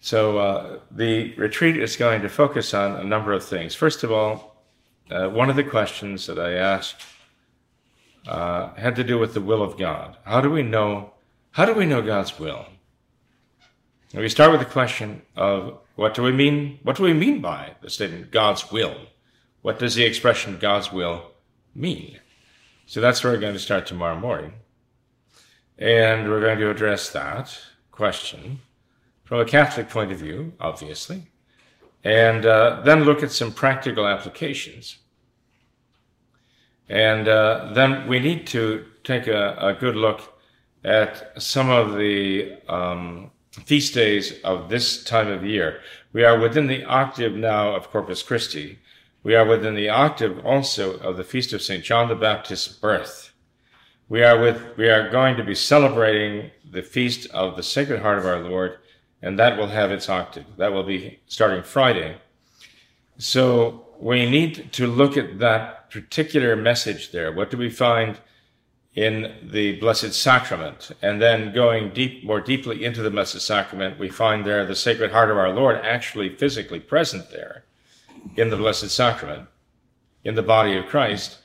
So 0.00 0.38
uh, 0.38 0.78
the 0.90 1.34
retreat 1.34 1.76
is 1.76 1.96
going 1.96 2.22
to 2.22 2.30
focus 2.30 2.72
on 2.72 2.96
a 2.96 3.04
number 3.04 3.34
of 3.34 3.44
things. 3.44 3.74
First 3.74 4.02
of 4.02 4.10
all, 4.10 4.64
uh, 5.10 5.28
one 5.28 5.50
of 5.50 5.56
the 5.56 5.64
questions 5.64 6.26
that 6.26 6.38
I 6.38 6.54
asked 6.54 7.04
uh, 8.26 8.74
had 8.74 8.96
to 8.96 9.04
do 9.04 9.18
with 9.18 9.34
the 9.34 9.40
will 9.40 9.62
of 9.62 9.78
God. 9.78 10.16
How 10.24 10.40
do 10.40 10.50
we 10.50 10.62
know? 10.62 11.12
How 11.52 11.64
do 11.64 11.74
we 11.74 11.86
know 11.86 12.02
God's 12.02 12.38
will? 12.38 12.66
And 14.12 14.22
we 14.22 14.28
start 14.28 14.50
with 14.50 14.60
the 14.60 14.66
question 14.66 15.22
of 15.36 15.78
what 15.94 16.14
do 16.14 16.22
we 16.22 16.32
mean? 16.32 16.80
What 16.82 16.96
do 16.96 17.02
we 17.02 17.12
mean 17.12 17.40
by 17.40 17.74
the 17.80 17.90
statement 17.90 18.30
God's 18.30 18.70
will? 18.70 18.96
What 19.62 19.78
does 19.78 19.94
the 19.94 20.04
expression 20.04 20.58
God's 20.58 20.92
will 20.92 21.30
mean? 21.74 22.18
So 22.86 23.00
that's 23.00 23.22
where 23.22 23.32
we're 23.32 23.40
going 23.40 23.52
to 23.52 23.60
start 23.60 23.86
tomorrow 23.86 24.18
morning, 24.18 24.54
and 25.78 26.28
we're 26.28 26.40
going 26.40 26.58
to 26.58 26.70
address 26.70 27.08
that 27.10 27.56
question 27.92 28.60
from 29.22 29.38
a 29.38 29.44
Catholic 29.44 29.88
point 29.88 30.10
of 30.10 30.18
view, 30.18 30.54
obviously, 30.58 31.30
and 32.02 32.44
uh, 32.44 32.80
then 32.84 33.04
look 33.04 33.22
at 33.22 33.30
some 33.30 33.52
practical 33.52 34.08
applications. 34.08 34.98
And 36.90 37.28
uh, 37.28 37.70
then 37.72 38.08
we 38.08 38.18
need 38.18 38.48
to 38.48 38.84
take 39.04 39.28
a, 39.28 39.56
a, 39.60 39.74
good 39.74 39.94
look 39.94 40.40
at 40.82 41.40
some 41.40 41.70
of 41.70 41.96
the 41.96 42.58
um, 42.68 43.30
feast 43.64 43.94
days 43.94 44.40
of 44.42 44.68
this 44.68 45.04
time 45.04 45.28
of 45.28 45.44
year. 45.44 45.80
We 46.12 46.24
are 46.24 46.36
within 46.36 46.66
the 46.66 46.82
octave 46.82 47.34
now 47.34 47.76
of 47.76 47.90
Corpus 47.90 48.24
Christi. 48.24 48.80
We 49.22 49.36
are 49.36 49.46
within 49.46 49.76
the 49.76 49.88
octave 49.88 50.44
also 50.44 50.96
of 50.98 51.16
the 51.16 51.22
feast 51.22 51.52
of 51.52 51.62
St. 51.62 51.84
John 51.84 52.08
the 52.08 52.16
Baptist's 52.16 52.66
birth. 52.66 53.32
We 54.08 54.24
are 54.24 54.40
with, 54.40 54.76
we 54.76 54.88
are 54.88 55.08
going 55.10 55.36
to 55.36 55.44
be 55.44 55.54
celebrating 55.54 56.50
the 56.68 56.82
feast 56.82 57.30
of 57.30 57.56
the 57.56 57.62
Sacred 57.62 58.02
Heart 58.02 58.18
of 58.18 58.26
our 58.26 58.40
Lord, 58.40 58.78
and 59.22 59.38
that 59.38 59.56
will 59.56 59.68
have 59.68 59.92
its 59.92 60.08
octave. 60.08 60.46
That 60.56 60.72
will 60.72 60.82
be 60.82 61.20
starting 61.28 61.62
Friday. 61.62 62.16
So 63.16 63.86
we 64.00 64.28
need 64.28 64.72
to 64.72 64.86
look 64.86 65.16
at 65.16 65.38
that 65.40 65.90
particular 65.90 66.56
message 66.56 67.12
there? 67.12 67.32
What 67.32 67.50
do 67.50 67.58
we 67.58 67.68
find 67.68 68.18
in 68.94 69.34
the 69.42 69.78
Blessed 69.78 70.14
Sacrament? 70.14 70.90
And 71.02 71.20
then 71.20 71.52
going 71.52 71.92
deep, 71.92 72.24
more 72.24 72.40
deeply 72.40 72.82
into 72.84 73.02
the 73.02 73.10
Blessed 73.10 73.40
Sacrament, 73.40 73.98
we 73.98 74.08
find 74.08 74.44
there 74.44 74.64
the 74.64 74.74
Sacred 74.74 75.12
Heart 75.12 75.30
of 75.30 75.36
our 75.36 75.52
Lord 75.52 75.76
actually 75.76 76.34
physically 76.34 76.80
present 76.80 77.30
there 77.30 77.64
in 78.36 78.48
the 78.48 78.56
Blessed 78.56 78.90
Sacrament, 78.90 79.48
in 80.24 80.34
the 80.34 80.42
body 80.42 80.76
of 80.76 80.86
Christ, 80.86 81.38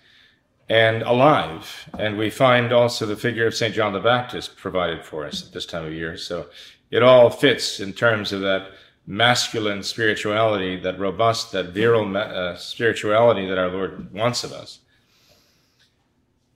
and 0.69 1.01
alive. 1.03 1.89
And 1.99 2.17
we 2.17 2.29
find 2.29 2.71
also 2.71 3.05
the 3.05 3.17
figure 3.17 3.47
of 3.47 3.53
St. 3.53 3.75
John 3.75 3.91
the 3.91 3.99
Baptist 3.99 4.55
provided 4.55 5.03
for 5.03 5.25
us 5.25 5.45
at 5.45 5.53
this 5.53 5.65
time 5.65 5.85
of 5.85 5.93
year. 5.93 6.17
So 6.17 6.47
it 6.89 7.03
all 7.03 7.29
fits 7.29 7.81
in 7.81 7.91
terms 7.91 8.31
of 8.31 8.41
that 8.41 8.69
masculine 9.07 9.83
spirituality, 9.83 10.79
that 10.79 10.99
robust, 10.99 11.51
that 11.51 11.67
virile 11.67 12.17
uh, 12.17 12.55
spirituality 12.55 13.47
that 13.47 13.57
our 13.57 13.69
Lord 13.69 14.13
wants 14.13 14.43
of 14.43 14.51
us. 14.51 14.79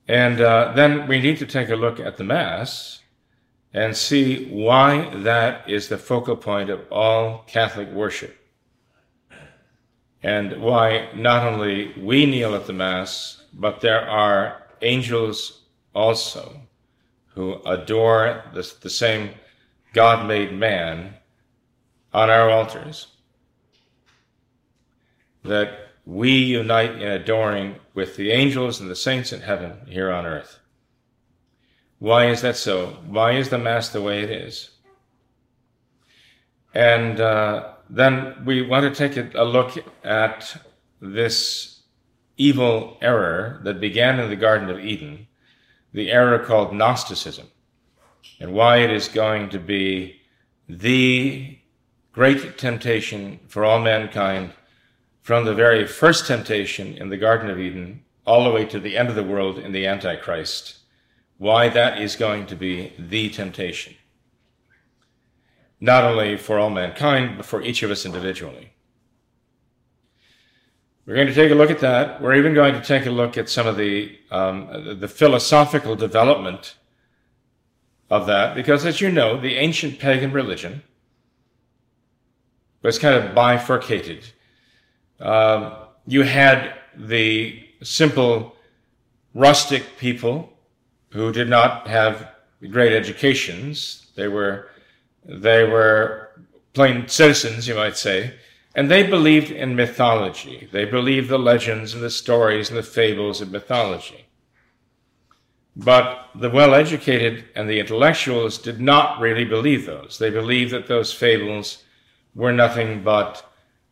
And 0.08 0.40
uh, 0.40 0.72
then 0.74 1.06
we 1.06 1.20
need 1.20 1.38
to 1.38 1.46
take 1.46 1.70
a 1.70 1.76
look 1.76 2.00
at 2.00 2.16
the 2.16 2.24
Mass 2.24 3.00
and 3.72 3.96
see 3.96 4.46
why 4.46 5.14
that 5.14 5.70
is 5.70 5.88
the 5.88 5.98
focal 5.98 6.36
point 6.36 6.70
of 6.70 6.80
all 6.90 7.44
Catholic 7.46 7.88
worship. 7.92 8.36
And 10.22 10.60
why 10.60 11.08
not 11.14 11.46
only 11.46 11.94
we 11.96 12.26
kneel 12.26 12.54
at 12.54 12.66
the 12.66 12.72
Mass, 12.72 13.44
but 13.54 13.80
there 13.80 14.00
are 14.00 14.66
angels 14.82 15.60
also 15.94 16.60
who 17.28 17.62
adore 17.64 18.42
the, 18.52 18.68
the 18.80 18.90
same 18.90 19.30
God 19.92 20.26
made 20.26 20.52
man 20.52 21.14
on 22.12 22.30
our 22.30 22.50
altars. 22.50 23.08
That 25.44 25.90
we 26.04 26.32
unite 26.32 26.96
in 26.96 27.08
adoring 27.08 27.76
with 27.94 28.16
the 28.16 28.30
angels 28.30 28.80
and 28.80 28.90
the 28.90 28.96
saints 28.96 29.32
in 29.32 29.40
heaven 29.40 29.86
here 29.86 30.10
on 30.10 30.26
earth. 30.26 30.58
Why 31.98 32.26
is 32.26 32.40
that 32.42 32.56
so? 32.56 32.96
Why 33.06 33.32
is 33.32 33.50
the 33.50 33.58
Mass 33.58 33.90
the 33.90 34.02
way 34.02 34.22
it 34.22 34.30
is? 34.30 34.70
And 36.74 37.20
uh, 37.20 37.74
then 37.88 38.44
we 38.44 38.62
want 38.62 38.92
to 38.94 39.08
take 39.08 39.34
a 39.34 39.44
look 39.44 39.72
at 40.02 40.56
this 41.00 41.82
evil 42.36 42.96
error 43.02 43.60
that 43.64 43.80
began 43.80 44.18
in 44.18 44.30
the 44.30 44.36
Garden 44.36 44.70
of 44.70 44.78
Eden, 44.78 45.26
the 45.92 46.10
error 46.10 46.38
called 46.38 46.74
Gnosticism, 46.74 47.48
and 48.40 48.52
why 48.52 48.78
it 48.78 48.90
is 48.90 49.08
going 49.08 49.50
to 49.50 49.58
be 49.58 50.20
the 50.68 51.58
great 52.12 52.58
temptation 52.58 53.38
for 53.48 53.64
all 53.64 53.80
mankind 53.80 54.52
from 55.22 55.44
the 55.44 55.54
very 55.54 55.86
first 55.86 56.26
temptation 56.26 56.94
in 56.96 57.08
the 57.08 57.16
Garden 57.16 57.50
of 57.50 57.58
Eden 57.58 58.02
all 58.26 58.44
the 58.44 58.50
way 58.50 58.64
to 58.64 58.80
the 58.80 58.96
end 58.96 59.08
of 59.08 59.14
the 59.14 59.22
world 59.22 59.58
in 59.58 59.72
the 59.72 59.86
Antichrist 59.86 60.78
why 61.40 61.70
that 61.70 61.98
is 61.98 62.16
going 62.16 62.46
to 62.46 62.54
be 62.54 62.92
the 62.98 63.30
temptation. 63.30 63.94
Not 65.80 66.04
only 66.04 66.36
for 66.36 66.58
all 66.58 66.68
mankind, 66.68 67.38
but 67.38 67.46
for 67.46 67.62
each 67.62 67.82
of 67.82 67.90
us 67.90 68.04
individually. 68.04 68.74
We're 71.06 71.14
going 71.14 71.28
to 71.28 71.34
take 71.34 71.50
a 71.50 71.54
look 71.54 71.70
at 71.70 71.78
that. 71.78 72.20
We're 72.20 72.34
even 72.34 72.52
going 72.52 72.74
to 72.74 72.82
take 72.82 73.06
a 73.06 73.10
look 73.10 73.38
at 73.38 73.48
some 73.48 73.66
of 73.66 73.78
the, 73.78 74.18
um, 74.30 74.98
the 75.00 75.08
philosophical 75.08 75.96
development 75.96 76.76
of 78.10 78.26
that, 78.26 78.54
because 78.54 78.84
as 78.84 79.00
you 79.00 79.10
know, 79.10 79.40
the 79.40 79.56
ancient 79.56 79.98
pagan 79.98 80.32
religion 80.32 80.82
was 82.82 82.98
kind 82.98 83.14
of 83.14 83.34
bifurcated. 83.34 84.24
Um, 85.20 85.74
you 86.06 86.22
had 86.22 86.74
the 86.96 87.62
simple 87.82 88.56
rustic 89.34 89.98
people 89.98 90.52
who 91.10 91.32
did 91.32 91.48
not 91.48 91.86
have 91.86 92.30
great 92.70 92.92
educations. 92.92 94.06
They 94.16 94.28
were, 94.28 94.68
they 95.24 95.64
were 95.64 96.30
plain 96.72 97.08
citizens, 97.08 97.68
you 97.68 97.74
might 97.74 97.96
say, 97.96 98.34
and 98.74 98.90
they 98.90 99.02
believed 99.02 99.50
in 99.50 99.74
mythology. 99.74 100.68
They 100.70 100.84
believed 100.84 101.28
the 101.28 101.38
legends 101.38 101.94
and 101.94 102.02
the 102.02 102.10
stories 102.10 102.70
and 102.70 102.78
the 102.78 102.82
fables 102.82 103.40
of 103.40 103.50
mythology. 103.50 104.26
But 105.76 106.28
the 106.34 106.50
well 106.50 106.74
educated 106.74 107.46
and 107.54 107.68
the 107.68 107.80
intellectuals 107.80 108.58
did 108.58 108.80
not 108.80 109.20
really 109.20 109.44
believe 109.44 109.86
those. 109.86 110.18
They 110.18 110.30
believed 110.30 110.72
that 110.72 110.88
those 110.88 111.12
fables 111.12 111.84
were 112.34 112.52
nothing 112.52 113.02
but 113.02 113.44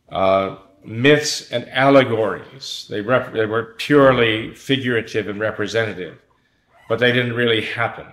uh, 0.09 0.57
myths 0.83 1.51
and 1.51 1.67
allegories. 1.69 2.87
They, 2.89 3.01
rep- 3.01 3.33
they 3.33 3.45
were 3.45 3.75
purely 3.77 4.53
figurative 4.55 5.27
and 5.27 5.39
representative 5.39 6.19
but 6.89 6.99
they 6.99 7.13
didn't 7.13 7.35
really 7.35 7.61
happen. 7.61 8.07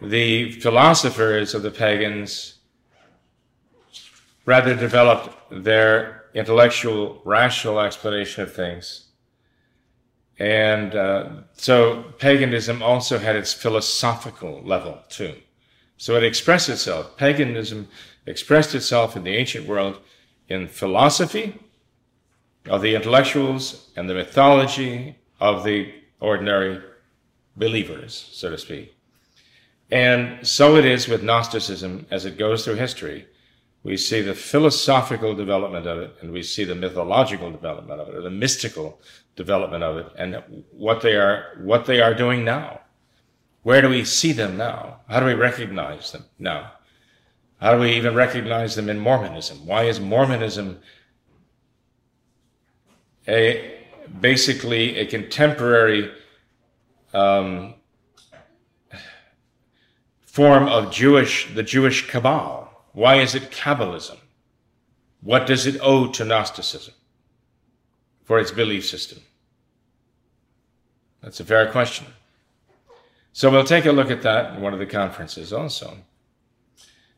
The 0.00 0.52
philosophers 0.52 1.54
of 1.54 1.62
the 1.62 1.70
pagans 1.70 2.54
rather 4.46 4.74
developed 4.74 5.36
their 5.50 6.24
intellectual, 6.34 7.20
rational 7.24 7.80
explanation 7.80 8.44
of 8.44 8.54
things. 8.54 9.08
And 10.38 10.94
uh, 10.94 11.30
so 11.52 12.04
paganism 12.18 12.82
also 12.82 13.18
had 13.18 13.36
its 13.36 13.52
philosophical 13.52 14.62
level 14.62 15.02
too. 15.08 15.34
So 15.98 16.16
it 16.16 16.24
expressed 16.24 16.68
itself, 16.68 17.16
paganism 17.16 17.88
expressed 18.26 18.74
itself 18.74 19.16
in 19.16 19.24
the 19.24 19.36
ancient 19.36 19.66
world 19.66 19.98
in 20.48 20.68
philosophy 20.68 21.58
of 22.66 22.82
the 22.82 22.94
intellectuals 22.94 23.90
and 23.96 24.08
the 24.08 24.14
mythology 24.14 25.16
of 25.40 25.64
the 25.64 25.92
ordinary 26.20 26.80
believers, 27.56 28.28
so 28.32 28.50
to 28.50 28.58
speak. 28.58 28.94
And 29.90 30.46
so 30.46 30.76
it 30.76 30.84
is 30.84 31.08
with 31.08 31.22
Gnosticism 31.22 32.06
as 32.10 32.24
it 32.24 32.38
goes 32.38 32.64
through 32.64 32.76
history. 32.76 33.26
We 33.82 33.96
see 33.96 34.22
the 34.22 34.34
philosophical 34.34 35.34
development 35.34 35.86
of 35.86 35.98
it, 35.98 36.16
and 36.20 36.32
we 36.32 36.42
see 36.42 36.64
the 36.64 36.74
mythological 36.74 37.50
development 37.50 38.00
of 38.00 38.08
it, 38.08 38.14
or 38.14 38.22
the 38.22 38.30
mystical 38.30 39.00
development 39.34 39.82
of 39.82 39.96
it, 39.96 40.06
and 40.16 40.42
what 40.70 41.02
they 41.02 41.16
are, 41.16 41.58
what 41.60 41.84
they 41.86 42.00
are 42.00 42.14
doing 42.14 42.44
now. 42.44 42.80
Where 43.64 43.82
do 43.82 43.88
we 43.88 44.04
see 44.04 44.32
them 44.32 44.56
now? 44.56 45.00
How 45.08 45.20
do 45.20 45.26
we 45.26 45.34
recognize 45.34 46.12
them 46.12 46.24
now? 46.38 46.72
How 47.62 47.72
do 47.72 47.78
we 47.78 47.92
even 47.92 48.14
recognize 48.14 48.74
them 48.74 48.90
in 48.90 48.98
Mormonism? 48.98 49.64
Why 49.64 49.84
is 49.84 50.00
Mormonism 50.00 50.80
a 53.28 53.78
basically 54.20 54.98
a 54.98 55.06
contemporary 55.06 56.10
um, 57.14 57.74
form 60.22 60.66
of 60.66 60.90
Jewish, 60.90 61.54
the 61.54 61.62
Jewish 61.62 62.08
Cabal. 62.08 62.84
Why 62.94 63.20
is 63.20 63.36
it 63.36 63.52
Kabbalism? 63.52 64.18
What 65.20 65.46
does 65.46 65.64
it 65.64 65.78
owe 65.80 66.08
to 66.08 66.24
Gnosticism 66.24 66.94
for 68.24 68.40
its 68.40 68.50
belief 68.50 68.84
system? 68.84 69.20
That's 71.22 71.38
a 71.38 71.44
fair 71.44 71.70
question. 71.70 72.06
So 73.32 73.50
we'll 73.50 73.62
take 73.62 73.86
a 73.86 73.92
look 73.92 74.10
at 74.10 74.22
that 74.22 74.56
in 74.56 74.62
one 74.62 74.72
of 74.72 74.80
the 74.80 74.86
conferences 74.86 75.52
also. 75.52 75.96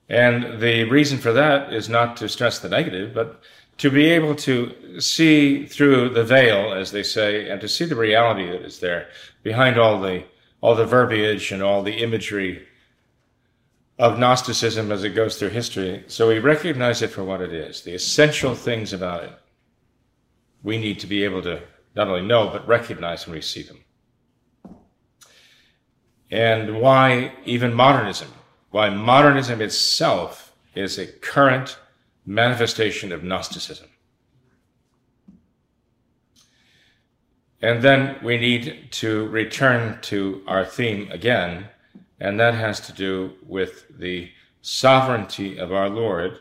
And 0.08 0.60
the 0.60 0.84
reason 0.84 1.18
for 1.18 1.32
that 1.32 1.72
is 1.72 1.88
not 1.88 2.16
to 2.18 2.28
stress 2.28 2.58
the 2.58 2.68
negative, 2.68 3.14
but 3.14 3.40
to 3.78 3.90
be 3.90 4.06
able 4.06 4.34
to 4.36 5.00
see 5.00 5.66
through 5.66 6.10
the 6.10 6.24
veil, 6.24 6.72
as 6.72 6.92
they 6.92 7.02
say, 7.02 7.48
and 7.48 7.60
to 7.60 7.68
see 7.68 7.84
the 7.84 7.96
reality 7.96 8.46
that 8.46 8.62
is 8.62 8.80
there 8.80 9.08
behind 9.42 9.78
all 9.78 10.00
the 10.00 10.24
all 10.60 10.74
the 10.74 10.86
verbiage 10.86 11.52
and 11.52 11.62
all 11.62 11.82
the 11.82 12.02
imagery 12.02 12.66
of 13.98 14.18
Gnosticism 14.18 14.90
as 14.90 15.04
it 15.04 15.10
goes 15.10 15.36
through 15.36 15.50
history. 15.50 16.04
So 16.06 16.28
we 16.28 16.38
recognize 16.38 17.02
it 17.02 17.10
for 17.10 17.22
what 17.22 17.42
it 17.42 17.52
is, 17.52 17.82
the 17.82 17.94
essential 17.94 18.54
things 18.54 18.94
about 18.94 19.24
it. 19.24 19.32
We 20.62 20.78
need 20.78 21.00
to 21.00 21.06
be 21.06 21.22
able 21.22 21.42
to 21.42 21.60
not 21.94 22.08
only 22.08 22.22
know, 22.22 22.48
but 22.48 22.66
recognize 22.66 23.26
we 23.26 23.42
see 23.42 23.62
them. 23.62 23.84
And 26.30 26.80
why 26.80 27.34
even 27.44 27.74
modernism? 27.74 28.32
Why 28.74 28.90
modernism 28.90 29.60
itself 29.60 30.52
is 30.74 30.98
a 30.98 31.06
current 31.06 31.78
manifestation 32.26 33.12
of 33.12 33.22
Gnosticism. 33.22 33.86
And 37.62 37.82
then 37.82 38.16
we 38.20 38.36
need 38.36 38.88
to 38.90 39.28
return 39.28 40.00
to 40.02 40.42
our 40.48 40.64
theme 40.64 41.08
again, 41.12 41.68
and 42.18 42.40
that 42.40 42.54
has 42.54 42.80
to 42.88 42.92
do 42.92 43.34
with 43.46 43.84
the 43.96 44.32
sovereignty 44.60 45.56
of 45.56 45.72
our 45.72 45.88
Lord 45.88 46.40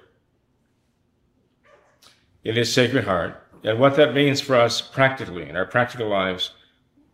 in 2.44 2.56
His 2.56 2.74
Sacred 2.74 3.04
Heart, 3.04 3.40
and 3.64 3.78
what 3.78 3.96
that 3.98 4.16
means 4.16 4.42
for 4.42 4.56
us 4.56 4.82
practically 4.82 5.48
in 5.48 5.56
our 5.56 5.68
practical 5.68 6.10
lives, 6.10 6.50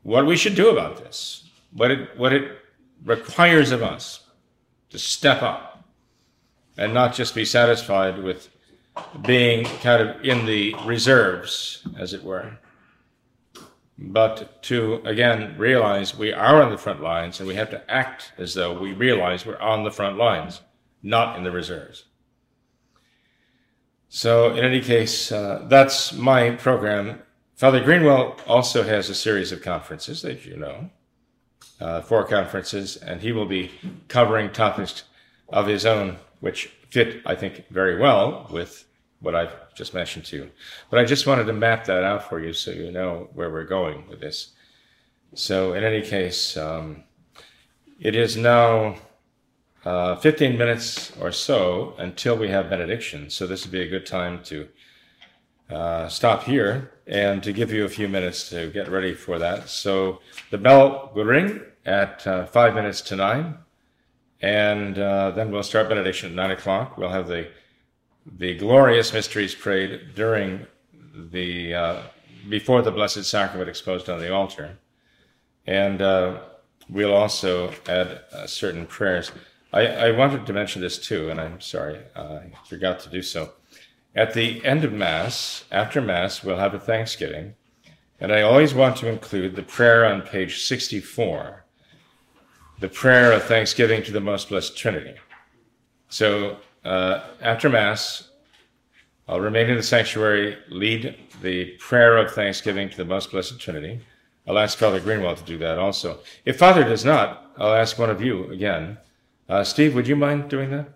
what 0.04 0.26
we 0.26 0.38
should 0.38 0.56
do 0.56 0.70
about 0.70 0.96
this, 0.96 1.44
what 1.74 1.92
it, 1.92 2.18
what 2.18 2.32
it 2.32 2.58
requires 3.04 3.72
of 3.72 3.84
us 3.84 4.24
to 4.90 5.00
step 5.00 5.42
up 5.42 5.84
and 6.78 6.94
not 6.94 7.14
just 7.14 7.36
be 7.36 7.46
satisfied 7.46 8.22
with 8.22 8.50
being 9.26 9.66
kind 9.66 10.02
of 10.02 10.24
in 10.24 10.46
the 10.46 10.76
reserves, 10.86 11.86
as 11.98 12.14
it 12.14 12.24
were. 12.24 12.58
But 13.98 14.64
to, 14.64 15.02
again, 15.04 15.56
realize 15.58 16.18
we 16.18 16.32
are 16.32 16.62
on 16.62 16.72
the 16.72 16.78
front 16.78 17.02
lines 17.02 17.40
and 17.40 17.48
we 17.48 17.56
have 17.56 17.70
to 17.72 17.92
act 17.92 18.32
as 18.38 18.54
though 18.54 18.80
we 18.80 18.94
realize 18.94 19.46
we're 19.46 19.60
on 19.60 19.84
the 19.84 19.92
front 19.92 20.18
lines, 20.18 20.62
not 21.04 21.38
in 21.38 21.44
the 21.44 21.52
reserves. 21.52 22.06
So, 24.08 24.56
in 24.56 24.64
any 24.64 24.82
case, 24.82 25.32
uh, 25.32 25.66
that's 25.68 26.14
my 26.14 26.52
program. 26.52 27.22
Father 27.56 27.84
Greenwell 27.84 28.40
also 28.48 28.84
has 28.84 29.10
a 29.10 29.16
series 29.16 29.52
of 29.52 29.62
conferences, 29.62 30.24
as 30.26 30.46
you 30.46 30.56
know, 30.56 30.90
uh, 31.80 32.02
four 32.02 32.26
conferences, 32.26 32.98
and 32.98 33.22
he 33.22 33.32
will 33.32 33.46
be 33.46 33.72
covering 34.08 34.52
topics 34.52 35.04
of 35.50 35.68
his 35.68 35.86
own, 35.86 36.18
which 36.40 36.68
fit, 36.90 37.22
I 37.26 37.36
think, 37.36 37.66
very 37.70 37.98
well 37.98 38.48
with 38.52 38.86
what 39.22 39.36
I've 39.36 39.74
just 39.74 39.94
mentioned 39.94 40.26
to 40.26 40.38
you. 40.38 40.52
But 40.90 41.00
I 41.00 41.06
just 41.06 41.28
wanted 41.28 41.46
to 41.46 41.54
map 41.54 41.86
that 41.86 42.04
out 42.04 42.30
for 42.30 42.40
you 42.40 42.54
so 42.54 42.72
you 42.72 42.92
know 42.92 43.30
where 43.34 43.50
we're 43.50 43.66
going 43.66 44.08
with 44.08 44.20
this. 44.20 44.54
So, 45.36 45.74
in 45.74 45.84
any 45.84 46.02
case, 46.02 46.58
um, 46.58 47.04
it 48.00 48.16
is 48.16 48.38
now 48.38 48.96
uh, 49.86 50.16
15 50.16 50.58
minutes 50.58 51.16
or 51.20 51.32
so 51.32 51.94
until 51.98 52.36
we 52.38 52.50
have 52.50 52.70
benediction. 52.70 53.30
So 53.30 53.48
this 53.48 53.64
would 53.64 53.72
be 53.72 53.82
a 53.82 53.88
good 53.88 54.06
time 54.06 54.44
to 54.44 54.68
uh, 55.70 56.08
stop 56.08 56.44
here 56.44 56.92
and 57.06 57.42
to 57.44 57.52
give 57.52 57.72
you 57.72 57.86
a 57.86 57.90
few 57.90 58.08
minutes 58.08 58.50
to 58.50 58.70
get 58.72 58.90
ready 58.90 59.14
for 59.14 59.40
that. 59.40 59.70
So 59.70 60.20
the 60.52 60.58
bell 60.58 61.12
will 61.16 61.26
ring 61.26 61.62
at 61.86 62.26
uh, 62.26 62.46
five 62.46 62.76
minutes 62.76 63.02
to 63.02 63.16
nine, 63.16 63.58
and 64.42 64.98
uh, 64.98 65.32
then 65.32 65.52
we'll 65.52 65.64
start 65.64 65.90
benediction 65.90 66.30
at 66.30 66.36
nine 66.36 66.52
o'clock. 66.52 66.98
We'll 66.98 67.10
have 67.10 67.28
the 67.28 67.48
the 68.38 68.56
glorious 68.58 69.12
mysteries 69.12 69.56
prayed 69.56 70.14
during 70.14 70.68
the 71.32 71.74
uh, 71.74 72.02
before 72.48 72.82
the 72.82 72.92
Blessed 72.92 73.26
Sacrament 73.26 73.70
exposed 73.70 74.10
on 74.10 74.20
the 74.20 74.32
altar, 74.32 74.78
and 75.66 76.02
uh, 76.02 76.42
we'll 76.90 77.14
also 77.14 77.74
add 77.88 78.22
uh, 78.32 78.46
certain 78.46 78.86
prayers. 78.86 79.32
I, 79.72 79.86
I, 79.86 80.12
wanted 80.12 80.48
to 80.48 80.54
mention 80.54 80.82
this 80.82 80.98
too, 80.98 81.30
and 81.30 81.40
I'm 81.40 81.62
sorry 81.62 82.00
I 82.16 82.52
forgot 82.68 83.00
to 83.02 83.10
do 83.10 83.22
so. 83.22 83.52
At 84.16 84.34
the 84.34 84.64
end 84.66 84.84
of 84.84 84.92
Mass, 84.92 85.66
after 85.72 86.02
Mass, 86.02 86.44
we'll 86.44 86.58
have 86.58 86.74
a 86.74 86.80
Thanksgiving, 86.80 87.54
and 88.20 88.34
I 88.34 88.42
always 88.42 88.74
want 88.74 88.98
to 88.98 89.08
include 89.08 89.56
the 89.56 89.64
prayer 89.64 90.06
on 90.06 90.24
page 90.24 90.64
64, 90.64 91.64
the 92.80 92.90
prayer 92.90 93.32
of 93.32 93.44
thanksgiving 93.44 94.04
to 94.04 94.12
the 94.12 94.20
Most 94.20 94.50
Blessed 94.50 94.76
Trinity. 94.76 95.16
So 96.10 96.58
uh, 96.84 97.22
after 97.42 97.70
Mass, 97.70 98.30
I'll 99.28 99.40
remain 99.40 99.70
in 99.70 99.78
the 99.78 99.84
sanctuary, 99.84 100.58
lead 100.70 101.16
the 101.42 101.78
prayer 101.78 102.18
of 102.18 102.32
thanksgiving 102.32 102.90
to 102.90 102.98
the 102.98 103.06
Most 103.06 103.32
Blessed 103.32 103.60
Trinity. 103.60 104.02
I'll 104.48 104.58
ask 104.58 104.78
Father 104.78 105.00
Greenwell 105.00 105.36
to 105.36 105.44
do 105.44 105.60
that 105.60 105.78
also. 105.78 106.20
If 106.46 106.58
Father 106.58 106.84
does 106.84 107.06
not, 107.06 107.52
I'll 107.58 107.76
ask 107.76 108.00
one 108.00 108.10
of 108.10 108.24
you 108.24 108.50
again. 108.50 108.98
Uh, 109.48 109.64
Steve, 109.64 109.94
would 109.94 110.08
you 110.08 110.16
mind 110.16 110.50
doing 110.50 110.72
that? 110.72 110.90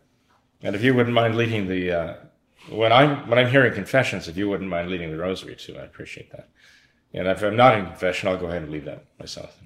And 0.64 0.76
if 0.76 0.84
you 0.84 0.96
wouldn't 0.96 1.14
mind 1.14 1.36
leading 1.36 1.68
the, 1.68 1.92
uh, 1.92 2.16
when 2.70 2.92
I'm 2.92 3.28
when 3.30 3.40
I'm 3.40 3.50
hearing 3.50 3.74
confessions, 3.74 4.28
if 4.28 4.38
you 4.38 4.50
wouldn't 4.50 4.70
mind 4.70 4.90
leading 4.90 5.12
the 5.12 5.18
rosary 5.18 5.56
too, 5.56 5.78
I 5.78 5.84
appreciate 5.84 6.32
that. 6.32 6.50
And 7.14 7.28
if 7.28 7.44
I'm 7.44 7.56
not 7.56 7.78
in 7.78 7.86
confession, 7.86 8.30
I'll 8.30 8.38
go 8.38 8.48
ahead 8.48 8.64
and 8.64 8.72
lead 8.72 8.86
that 8.86 9.06
myself. 9.20 9.60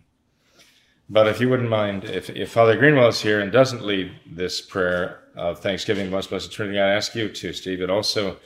But 1.10 1.28
if 1.28 1.40
you 1.40 1.48
wouldn't 1.50 1.70
mind, 1.70 2.04
if, 2.04 2.30
if 2.30 2.52
Father 2.52 2.78
Greenwell 2.78 3.08
is 3.08 3.22
here 3.22 3.40
and 3.40 3.50
doesn't 3.52 3.86
lead 3.86 4.12
this 4.26 4.60
prayer 4.60 5.24
of 5.36 5.60
thanksgiving, 5.60 6.10
most 6.10 6.30
blessed 6.30 6.52
Trinity, 6.52 6.80
I 6.80 6.90
ask 6.90 7.16
you 7.16 7.30
to, 7.30 7.54
Steve, 7.54 7.80
but 7.80 7.90
also 7.90 8.38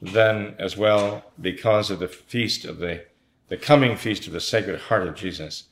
then 0.00 0.54
as 0.58 0.76
well, 0.78 1.24
because 1.40 1.90
of 1.90 1.98
the 1.98 2.08
feast 2.08 2.64
of 2.64 2.78
the, 2.78 3.04
the 3.48 3.58
coming 3.58 3.96
feast 3.96 4.26
of 4.26 4.32
the 4.32 4.40
Sacred 4.40 4.80
Heart 4.80 5.08
of 5.08 5.14
Jesus, 5.14 5.64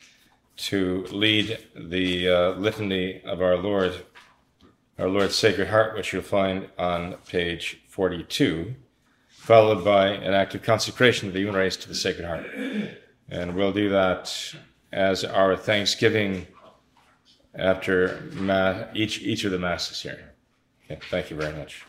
to 0.57 1.05
lead 1.11 1.59
the 1.75 2.29
uh, 2.29 2.51
litany 2.53 3.23
of 3.23 3.40
our 3.40 3.57
Lord, 3.57 3.94
our 4.99 5.09
Lord's 5.09 5.35
Sacred 5.35 5.68
Heart, 5.68 5.97
which 5.97 6.12
you'll 6.12 6.23
find 6.23 6.68
on 6.79 7.14
page 7.27 7.83
42, 7.94 8.74
followed 9.28 9.85
by 9.85 10.09
an 10.09 10.35
act 10.35 10.52
of 10.57 10.62
consecration 10.64 11.28
of 11.28 11.35
the 11.35 11.38
human 11.38 11.54
race 11.54 11.76
to 11.76 11.87
the 11.87 11.94
Sacred 11.94 12.26
Heart. 12.26 12.44
And 13.28 13.54
we'll 13.54 13.72
do 13.72 13.88
that 13.90 14.52
as 14.92 15.24
our 15.24 15.57
thanksgiving 15.57 16.48
after 17.54 18.20
each, 18.94 19.20
each 19.22 19.44
of 19.44 19.52
the 19.52 19.61
masses 19.61 20.02
here. 20.02 20.33
Okay, 20.90 21.00
thank 21.09 21.30
you 21.30 21.37
very 21.37 21.57
much. 21.57 21.85